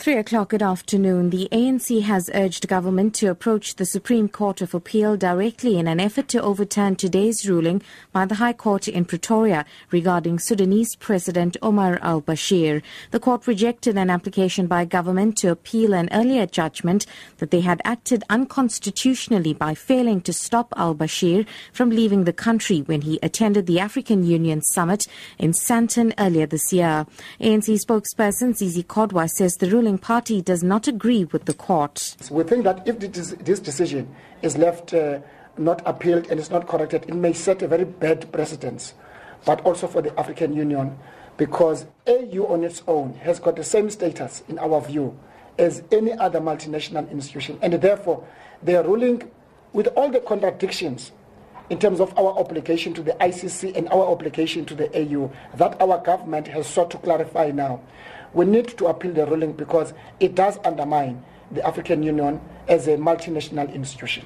Three 0.00 0.16
o'clock 0.16 0.48
good 0.48 0.62
afternoon. 0.62 1.28
The 1.28 1.46
ANC 1.52 2.00
has 2.04 2.30
urged 2.32 2.66
government 2.68 3.14
to 3.16 3.26
approach 3.26 3.76
the 3.76 3.84
Supreme 3.84 4.30
Court 4.30 4.62
of 4.62 4.72
Appeal 4.72 5.18
directly 5.18 5.78
in 5.78 5.86
an 5.86 6.00
effort 6.00 6.26
to 6.28 6.40
overturn 6.40 6.96
today's 6.96 7.46
ruling 7.46 7.82
by 8.10 8.24
the 8.24 8.36
High 8.36 8.54
Court 8.54 8.88
in 8.88 9.04
Pretoria 9.04 9.66
regarding 9.90 10.38
Sudanese 10.38 10.96
President 10.96 11.58
Omar 11.60 11.98
al-Bashir. 12.00 12.80
The 13.10 13.20
court 13.20 13.46
rejected 13.46 13.98
an 13.98 14.08
application 14.08 14.66
by 14.66 14.86
government 14.86 15.36
to 15.36 15.50
appeal 15.50 15.92
an 15.92 16.08
earlier 16.12 16.46
judgment 16.46 17.04
that 17.36 17.50
they 17.50 17.60
had 17.60 17.82
acted 17.84 18.24
unconstitutionally 18.30 19.52
by 19.52 19.74
failing 19.74 20.22
to 20.22 20.32
stop 20.32 20.72
al-Bashir 20.78 21.44
from 21.74 21.90
leaving 21.90 22.24
the 22.24 22.32
country 22.32 22.78
when 22.78 23.02
he 23.02 23.18
attended 23.22 23.66
the 23.66 23.80
African 23.80 24.24
Union 24.24 24.62
summit 24.62 25.06
in 25.38 25.52
Sandton 25.52 26.14
earlier 26.18 26.46
this 26.46 26.72
year. 26.72 27.04
ANC 27.38 27.84
spokesperson 27.84 28.56
Zizi 28.56 28.82
Kodwa 28.82 29.28
says 29.28 29.56
the 29.56 29.68
ruling 29.68 29.89
ruling 29.90 29.98
party 29.98 30.40
does 30.40 30.62
not 30.62 30.86
agree 30.86 31.24
with 31.24 31.46
the 31.46 31.52
court. 31.52 32.16
We 32.30 32.44
think 32.44 32.62
that 32.64 32.86
if 32.86 33.00
this 33.00 33.58
decision 33.60 34.14
is 34.40 34.56
left 34.56 34.94
uh, 34.94 35.18
not 35.58 35.82
appealed 35.84 36.28
and 36.30 36.38
is 36.38 36.48
not 36.48 36.68
corrected, 36.68 37.04
it 37.08 37.14
may 37.14 37.32
set 37.32 37.60
a 37.62 37.66
very 37.66 37.84
bad 37.84 38.30
precedence, 38.30 38.94
but 39.44 39.60
also 39.62 39.88
for 39.88 40.00
the 40.00 40.16
African 40.16 40.54
Union, 40.54 40.96
because 41.36 41.86
AU 42.06 42.46
on 42.46 42.62
its 42.62 42.84
own 42.86 43.14
has 43.14 43.40
got 43.40 43.56
the 43.56 43.64
same 43.64 43.90
status, 43.90 44.44
in 44.48 44.60
our 44.60 44.80
view, 44.80 45.18
as 45.58 45.82
any 45.90 46.12
other 46.12 46.40
multinational 46.40 47.10
institution. 47.10 47.58
And 47.60 47.72
therefore, 47.74 48.24
they 48.62 48.76
are 48.76 48.84
ruling 48.84 49.28
with 49.72 49.88
all 49.96 50.08
the 50.08 50.20
contradictions 50.20 51.10
in 51.70 51.78
terms 51.78 52.00
of 52.00 52.16
our 52.18 52.38
obligation 52.38 52.92
to 52.94 53.02
the 53.02 53.12
ICC 53.12 53.76
and 53.76 53.88
our 53.88 54.06
obligation 54.06 54.64
to 54.66 54.74
the 54.74 54.88
AU 54.98 55.30
that 55.54 55.80
our 55.80 55.98
government 56.02 56.46
has 56.48 56.66
sought 56.66 56.90
to 56.90 56.98
clarify 56.98 57.50
now 57.50 57.80
we 58.32 58.44
need 58.44 58.68
to 58.78 58.86
appeal 58.86 59.12
the 59.12 59.26
ruling 59.26 59.52
because 59.52 59.92
it 60.20 60.34
does 60.34 60.58
undermine 60.64 61.22
the 61.50 61.66
African 61.66 62.02
Union 62.02 62.40
as 62.68 62.86
a 62.86 62.96
multinational 62.96 63.72
institution. 63.74 64.24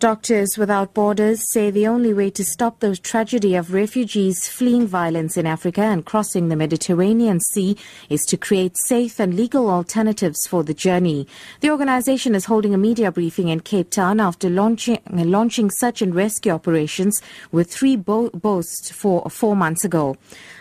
Doctors 0.00 0.58
Without 0.58 0.92
Borders 0.92 1.50
say 1.52 1.70
the 1.70 1.86
only 1.86 2.12
way 2.12 2.28
to 2.30 2.44
stop 2.44 2.80
the 2.80 2.96
tragedy 2.96 3.54
of 3.54 3.72
refugees 3.72 4.48
fleeing 4.48 4.86
violence 4.86 5.36
in 5.36 5.46
Africa 5.46 5.82
and 5.82 6.04
crossing 6.04 6.48
the 6.48 6.56
Mediterranean 6.56 7.40
Sea 7.40 7.76
is 8.10 8.22
to 8.26 8.36
create 8.36 8.76
safe 8.76 9.20
and 9.20 9.34
legal 9.34 9.70
alternatives 9.70 10.46
for 10.48 10.64
the 10.64 10.74
journey. 10.74 11.26
The 11.60 11.70
organization 11.70 12.34
is 12.34 12.46
holding 12.46 12.74
a 12.74 12.78
media 12.78 13.12
briefing 13.12 13.48
in 13.48 13.60
Cape 13.60 13.90
Town 13.90 14.20
after 14.20 14.50
launching, 14.50 14.98
launching 15.10 15.70
search 15.70 16.02
and 16.02 16.14
rescue 16.14 16.52
operations 16.52 17.22
with 17.52 17.72
three 17.72 17.96
bo- 17.96 18.30
boats 18.30 18.90
for 18.90 19.30
four 19.30 19.54
months 19.54 19.84
ago. 19.84 20.16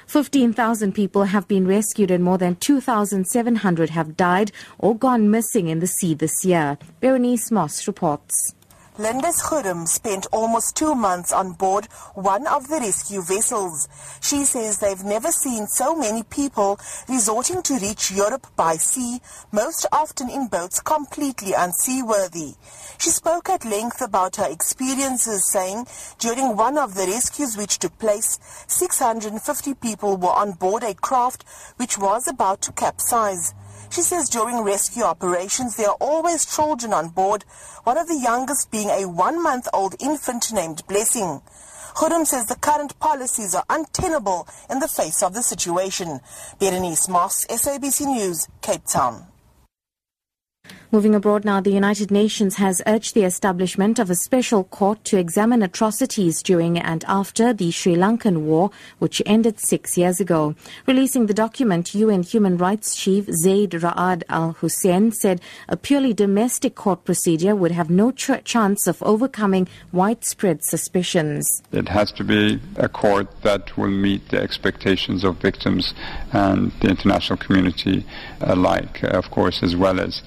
15,000 0.08 0.94
people 0.94 1.23
have 1.23 1.47
been 1.47 1.68
rescued 1.68 2.12
and 2.12 2.23
more 2.23 2.38
than 2.38 2.56
2,700 2.56 3.90
have 3.90 4.16
died 4.16 4.52
or 4.78 4.95
gone 4.95 5.31
missing 5.31 5.68
in 5.68 5.80
the 5.80 5.88
sea 5.88 6.14
this 6.14 6.45
year. 6.45 6.78
Berenice 7.02 7.52
Moss 7.52 7.88
reports. 7.88 8.53
Lindes 9.00 9.42
Khudum 9.42 9.88
spent 9.88 10.28
almost 10.32 10.76
two 10.76 10.94
months 10.94 11.34
on 11.34 11.54
board 11.54 11.86
one 12.14 12.46
of 12.46 12.68
the 12.68 12.76
rescue 12.76 13.24
vessels. 13.24 13.88
She 14.22 14.46
says 14.46 14.78
they've 14.78 15.04
never 15.04 15.32
seen 15.32 15.66
so 15.66 15.96
many 15.96 16.22
people 16.22 16.80
resorting 17.10 17.64
to 17.64 17.80
reach 17.80 18.12
Europe 18.12 18.46
by 18.56 18.76
sea, 18.76 19.20
most 19.52 19.88
often 19.92 20.30
in 20.30 20.46
boats 20.46 20.80
completely 20.80 21.54
unseaworthy. 21.54 22.56
She 23.00 23.10
spoke 23.10 23.50
at 23.50 23.66
length 23.66 24.00
about 24.00 24.36
her 24.36 24.48
experiences, 24.48 25.52
saying 25.52 25.88
during 26.20 26.56
one 26.56 26.78
of 26.78 26.94
the 26.94 27.08
rescues 27.08 27.58
which 27.58 27.80
took 27.80 27.98
place, 27.98 28.38
650 28.68 29.74
people 29.74 30.18
were 30.18 30.30
on 30.30 30.52
board 30.52 30.84
a 30.84 30.94
craft 30.94 31.44
which 31.78 31.98
was 31.98 32.28
about 32.28 32.62
to 32.62 32.72
capsize. 32.72 33.56
She 33.90 34.02
says 34.02 34.30
during 34.30 34.62
rescue 34.62 35.04
operations 35.04 35.76
there 35.76 35.90
are 35.90 35.98
always 36.00 36.46
children 36.46 36.94
on 36.94 37.10
board, 37.10 37.46
one 37.84 37.98
of 37.98 38.08
the 38.08 38.18
youngest 38.18 38.72
being 38.72 38.90
a 38.90 39.08
one-month-old 39.08 39.96
infant 40.00 40.52
named 40.52 40.84
Blessing. 40.88 41.42
Khudum 41.96 42.26
says 42.26 42.48
the 42.48 42.56
current 42.56 42.98
policies 43.00 43.54
are 43.54 43.66
untenable 43.70 44.48
in 44.70 44.80
the 44.80 44.88
face 44.88 45.22
of 45.22 45.34
the 45.36 45.44
situation. 45.44 46.22
Berenice 46.60 47.08
Moss, 47.08 47.46
SABC 47.46 48.08
News, 48.08 48.48
Cape 48.62 48.86
Town. 48.86 49.28
Moving 50.94 51.16
abroad 51.16 51.44
now, 51.44 51.59
the 51.59 51.72
United 51.72 52.12
Nations 52.12 52.58
has 52.58 52.80
urged 52.86 53.16
the 53.16 53.24
establishment 53.24 53.98
of 53.98 54.12
a 54.12 54.16
special 54.16 54.66
court 54.66 55.04
to 55.06 55.18
examine 55.18 55.64
atrocities 55.64 56.44
during 56.44 56.78
and 56.78 57.04
after 57.08 57.52
the 57.52 57.72
Sri 57.72 57.96
Lankan 57.96 58.44
war, 58.44 58.70
which 59.00 59.20
ended 59.26 59.59
six 59.59 59.98
years 59.98 60.20
ago. 60.20 60.53
Releasing 60.86 61.26
the 61.26 61.34
document, 61.34 61.96
UN 61.96 62.22
Human 62.22 62.58
Rights 62.58 62.96
Chief 62.96 63.26
Zeid 63.26 63.72
Ra'ad 63.72 64.22
Al 64.30 64.52
Hussein 64.52 65.12
said 65.12 65.42
a 65.68 65.76
purely 65.76 66.14
domestic 66.14 66.76
court 66.76 67.06
procedure 67.06 67.56
would 67.56 67.72
have 67.72 67.90
no 67.90 68.12
ch- 68.12 68.44
chance 68.44 68.86
of 68.86 69.02
overcoming 69.02 69.68
widespread 69.92 70.64
suspicions. 70.64 71.64
It 71.72 71.90
has 71.90 72.12
to 72.12 72.24
be 72.24 72.62
a 72.76 72.88
court 72.88 73.42
that 73.42 73.76
will 73.76 73.90
meet 73.90 74.30
the 74.30 74.40
expectations 74.40 75.24
of 75.24 75.38
victims 75.38 75.96
and 76.34 76.72
the 76.82 76.90
international 76.90 77.38
community 77.38 78.06
alike, 78.42 79.02
of 79.02 79.32
course, 79.32 79.64
as 79.64 79.76
well 79.76 80.00
as 80.00 80.22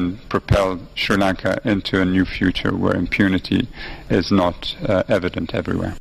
then 0.00 0.18
propel 0.28 0.80
Sri 0.94 1.16
Lanka 1.16 1.60
into 1.64 2.00
a 2.00 2.04
new 2.04 2.24
future 2.24 2.74
where 2.74 2.94
impunity 2.94 3.68
is 4.08 4.30
not 4.32 4.76
uh, 4.88 5.02
evident 5.08 5.54
everywhere. 5.54 5.96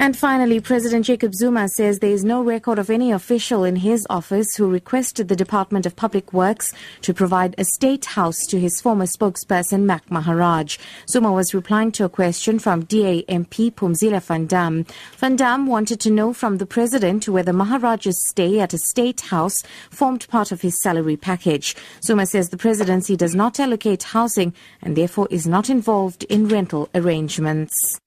And 0.00 0.16
finally, 0.16 0.60
President 0.60 1.06
Jacob 1.06 1.34
Zuma 1.34 1.66
says 1.66 1.98
there 1.98 2.12
is 2.12 2.24
no 2.24 2.40
record 2.40 2.78
of 2.78 2.88
any 2.88 3.10
official 3.10 3.64
in 3.64 3.74
his 3.74 4.06
office 4.08 4.54
who 4.54 4.70
requested 4.70 5.26
the 5.26 5.34
Department 5.34 5.86
of 5.86 5.96
Public 5.96 6.32
Works 6.32 6.72
to 7.02 7.12
provide 7.12 7.56
a 7.58 7.64
state 7.64 8.04
house 8.04 8.46
to 8.46 8.60
his 8.60 8.80
former 8.80 9.06
spokesperson, 9.06 9.82
Mac 9.82 10.08
Maharaj. 10.08 10.78
Zuma 11.10 11.32
was 11.32 11.52
replying 11.52 11.90
to 11.90 12.04
a 12.04 12.08
question 12.08 12.60
from 12.60 12.84
DA 12.84 13.24
MP 13.24 13.72
Phumzile 13.72 14.22
Van 14.22 14.46
Damme. 14.46 14.86
Van 15.16 15.34
Damme 15.34 15.66
wanted 15.66 15.98
to 15.98 16.12
know 16.12 16.32
from 16.32 16.58
the 16.58 16.66
president 16.66 17.28
whether 17.28 17.52
Maharaj's 17.52 18.22
stay 18.28 18.60
at 18.60 18.72
a 18.72 18.78
state 18.78 19.22
house 19.22 19.56
formed 19.90 20.28
part 20.28 20.52
of 20.52 20.60
his 20.60 20.80
salary 20.80 21.16
package. 21.16 21.74
Zuma 22.04 22.24
says 22.24 22.50
the 22.50 22.56
presidency 22.56 23.16
does 23.16 23.34
not 23.34 23.58
allocate 23.58 24.04
housing 24.04 24.54
and 24.80 24.96
therefore 24.96 25.26
is 25.28 25.48
not 25.48 25.68
involved 25.68 26.22
in 26.30 26.46
rental 26.46 26.88
arrangements. 26.94 27.98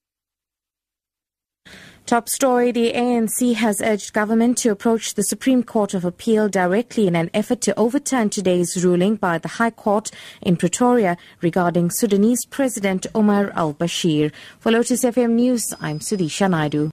Top 2.06 2.28
story 2.28 2.72
The 2.72 2.92
ANC 2.94 3.54
has 3.56 3.82
urged 3.82 4.12
government 4.12 4.58
to 4.60 4.70
approach 4.70 5.14
the 5.14 5.24
Supreme 5.24 5.64
Court 5.64 5.94
of 5.94 6.04
Appeal 6.04 6.50
directly 6.50 7.08
in 7.08 7.16
an 7.16 7.30
effort 7.34 7.62
to 7.62 7.80
overturn 7.80 8.30
today's 8.30 8.84
ruling 8.84 9.16
by 9.16 9.38
the 9.38 9.48
High 9.48 9.70
Court 9.70 10.12
in 10.42 10.58
Pretoria 10.58 11.16
regarding 11.42 11.90
Sudanese 11.90 12.44
President 12.46 13.06
Omar 13.16 13.52
al 13.56 13.76
Bashir. 13.76 14.32
For 14.60 14.72
Lotus 14.72 15.04
FM 15.06 15.32
News, 15.34 15.74
I'm 15.80 16.00
Sudisha 16.00 16.50
Naidu. 16.50 16.90